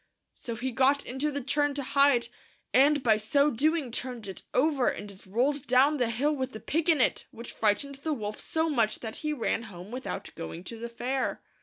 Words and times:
So 0.33 0.55
he 0.55 0.71
got 0.71 1.05
into 1.05 1.29
the 1.31 1.43
churn 1.43 1.75
to 1.75 1.83
hide, 1.83 2.27
and 2.73 3.03
by 3.03 3.17
so 3.17 3.51
doing 3.51 3.91
turned 3.91 4.27
it 4.27 4.41
over, 4.51 4.87
and 4.87 5.11
it 5.11 5.27
rolled 5.27 5.67
down 5.67 5.97
the 5.97 6.09
hill 6.09 6.35
with 6.35 6.53
the 6.53 6.59
pig 6.59 6.89
in 6.89 6.99
it, 6.99 7.27
which 7.29 7.51
frightened 7.53 7.97
the 8.01 8.11
wolf 8.11 8.39
so 8.39 8.67
much 8.67 9.01
that 9.01 9.17
he 9.17 9.31
ran 9.31 9.61
home 9.69 9.91
without 9.91 10.31
going 10.33 10.63
to 10.63 10.79
the 10.79 10.89
fair. 10.89 11.43